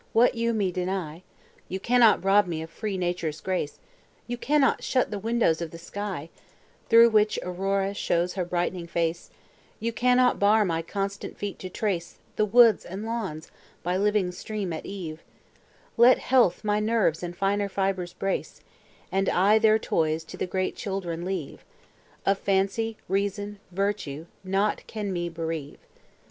what 0.13 0.33
you 0.33 0.51
me 0.51 0.71
deny; 0.71 1.21
You 1.69 1.79
cannot 1.79 2.23
rob 2.25 2.47
me 2.47 2.63
of 2.63 2.71
free 2.71 2.97
nature's 2.97 3.39
grace; 3.39 3.77
You 4.25 4.35
cannot 4.35 4.83
shut 4.83 5.11
the 5.11 5.19
windows 5.19 5.61
of 5.61 5.69
the 5.69 5.77
sky, 5.77 6.31
Through 6.89 7.09
which 7.11 7.37
Aurora 7.43 7.93
shows 7.93 8.33
her 8.33 8.43
brightening 8.43 8.87
face; 8.87 9.29
You 9.79 9.93
cannot 9.93 10.39
bar 10.39 10.65
my 10.65 10.81
constant 10.81 11.37
feet 11.37 11.59
to 11.59 11.69
trace 11.69 12.15
The 12.35 12.45
woods 12.45 12.83
and 12.83 13.05
lawns, 13.05 13.51
by 13.83 13.95
living 13.95 14.31
stream, 14.31 14.73
at 14.73 14.87
eve: 14.87 15.21
Let 15.97 16.17
health 16.17 16.63
my 16.63 16.79
nerves 16.79 17.21
and 17.21 17.37
finer 17.37 17.69
fibres 17.69 18.13
brace, 18.13 18.61
And 19.11 19.29
I 19.29 19.59
their 19.59 19.77
toys 19.77 20.23
to 20.23 20.35
the 20.37 20.47
great 20.47 20.75
children 20.75 21.23
leave: 21.23 21.63
Of 22.25 22.39
fancy, 22.39 22.97
reason, 23.07 23.59
virtue, 23.69 24.25
nought 24.43 24.81
can 24.87 25.13
me 25.13 25.29
bereave. 25.29 25.77